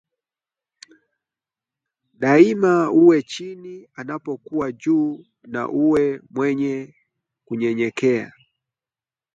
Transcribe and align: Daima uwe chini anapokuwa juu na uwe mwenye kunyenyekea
Daima 2.21 2.73
uwe 3.01 3.17
chini 3.23 3.73
anapokuwa 3.99 4.71
juu 4.71 5.25
na 5.43 5.69
uwe 5.69 6.21
mwenye 6.31 6.95
kunyenyekea 7.45 8.31